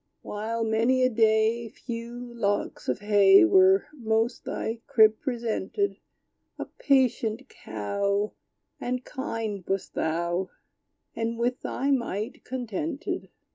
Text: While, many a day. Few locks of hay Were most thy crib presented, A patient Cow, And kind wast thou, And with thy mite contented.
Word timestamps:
While, 0.23 0.63
many 0.63 1.03
a 1.03 1.11
day. 1.11 1.69
Few 1.69 2.33
locks 2.33 2.89
of 2.89 3.01
hay 3.01 3.45
Were 3.45 3.85
most 3.93 4.45
thy 4.45 4.79
crib 4.87 5.19
presented, 5.19 5.97
A 6.57 6.65
patient 6.65 7.47
Cow, 7.49 8.33
And 8.79 9.05
kind 9.05 9.63
wast 9.67 9.93
thou, 9.93 10.49
And 11.15 11.37
with 11.37 11.61
thy 11.61 11.91
mite 11.91 12.43
contented. 12.43 13.29